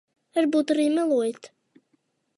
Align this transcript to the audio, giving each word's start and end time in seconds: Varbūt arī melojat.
Varbūt 0.37 0.73
arī 0.75 0.87
melojat. 0.95 1.53